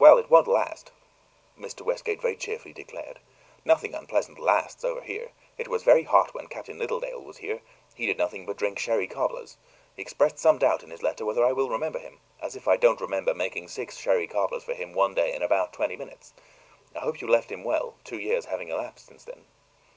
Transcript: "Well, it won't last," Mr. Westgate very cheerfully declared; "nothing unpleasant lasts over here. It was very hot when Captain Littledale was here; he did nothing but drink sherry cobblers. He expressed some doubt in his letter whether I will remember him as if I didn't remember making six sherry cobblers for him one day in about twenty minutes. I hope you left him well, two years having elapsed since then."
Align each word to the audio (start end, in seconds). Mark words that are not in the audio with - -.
"Well, 0.00 0.18
it 0.18 0.28
won't 0.28 0.48
last," 0.48 0.90
Mr. 1.56 1.82
Westgate 1.82 2.20
very 2.20 2.34
cheerfully 2.34 2.72
declared; 2.74 3.20
"nothing 3.64 3.94
unpleasant 3.94 4.40
lasts 4.40 4.84
over 4.84 5.02
here. 5.02 5.30
It 5.56 5.68
was 5.68 5.84
very 5.84 6.02
hot 6.02 6.34
when 6.34 6.48
Captain 6.48 6.78
Littledale 6.80 7.22
was 7.22 7.36
here; 7.36 7.60
he 7.94 8.06
did 8.06 8.18
nothing 8.18 8.44
but 8.44 8.56
drink 8.56 8.80
sherry 8.80 9.06
cobblers. 9.06 9.56
He 9.94 10.02
expressed 10.02 10.40
some 10.40 10.58
doubt 10.58 10.82
in 10.82 10.90
his 10.90 11.04
letter 11.04 11.24
whether 11.24 11.46
I 11.46 11.52
will 11.52 11.68
remember 11.70 12.00
him 12.00 12.18
as 12.42 12.56
if 12.56 12.66
I 12.66 12.76
didn't 12.76 13.00
remember 13.00 13.34
making 13.34 13.68
six 13.68 13.96
sherry 13.96 14.26
cobblers 14.26 14.64
for 14.64 14.74
him 14.74 14.92
one 14.92 15.14
day 15.14 15.32
in 15.32 15.42
about 15.42 15.72
twenty 15.72 15.94
minutes. 15.94 16.32
I 16.96 16.98
hope 16.98 17.20
you 17.20 17.28
left 17.28 17.52
him 17.52 17.62
well, 17.62 17.94
two 18.02 18.18
years 18.18 18.46
having 18.46 18.70
elapsed 18.70 19.06
since 19.06 19.22
then." 19.22 19.44